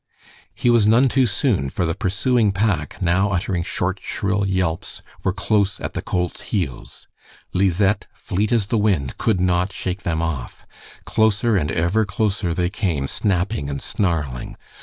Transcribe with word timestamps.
He 0.55 0.71
was 0.71 0.87
none 0.87 1.09
too 1.09 1.27
soon, 1.27 1.69
for 1.69 1.85
the 1.85 1.93
pursuing 1.93 2.51
pack, 2.51 2.99
now 3.03 3.29
uttering 3.31 3.61
short, 3.61 3.99
shrill 4.01 4.47
yelps, 4.47 5.03
were 5.23 5.31
close 5.31 5.79
at 5.79 5.93
the 5.93 6.01
colt's 6.01 6.41
heels. 6.41 7.07
Lizette, 7.53 8.07
fleet 8.15 8.51
as 8.51 8.65
the 8.65 8.79
wind, 8.79 9.19
could 9.19 9.39
not 9.39 9.71
shake 9.71 10.01
them 10.01 10.19
off. 10.23 10.65
Closer 11.05 11.55
and 11.55 11.69
ever 11.71 12.03
closer 12.03 12.51
they 12.51 12.71
came, 12.71 13.07
snapping 13.07 13.69
and 13.69 13.79
snarling. 13.79 14.57